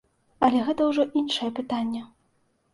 Але 0.47 0.61
гэта 0.69 0.81
ўжо 0.89 1.05
іншае 1.23 1.53
пытанне. 1.63 2.05